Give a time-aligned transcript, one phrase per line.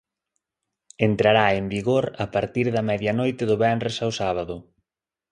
[1.07, 4.55] Entrará en vigor a partir da medianoite do venres ao sábado.